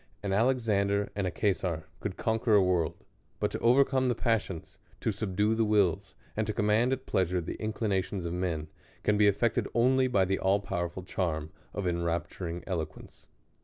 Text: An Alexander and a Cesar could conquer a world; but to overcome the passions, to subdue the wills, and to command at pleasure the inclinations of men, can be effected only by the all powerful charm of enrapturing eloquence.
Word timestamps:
An 0.23 0.33
Alexander 0.33 1.11
and 1.15 1.27
a 1.27 1.31
Cesar 1.39 1.85
could 1.99 2.17
conquer 2.17 2.55
a 2.55 2.63
world; 2.63 2.95
but 3.39 3.51
to 3.51 3.59
overcome 3.59 4.07
the 4.09 4.15
passions, 4.15 4.79
to 4.99 5.11
subdue 5.11 5.53
the 5.53 5.63
wills, 5.63 6.15
and 6.35 6.47
to 6.47 6.53
command 6.53 6.91
at 6.91 7.05
pleasure 7.05 7.39
the 7.39 7.53
inclinations 7.61 8.25
of 8.25 8.33
men, 8.33 8.67
can 9.03 9.15
be 9.15 9.27
effected 9.27 9.67
only 9.75 10.07
by 10.07 10.25
the 10.25 10.39
all 10.39 10.59
powerful 10.59 11.03
charm 11.03 11.51
of 11.71 11.85
enrapturing 11.85 12.63
eloquence. 12.65 13.27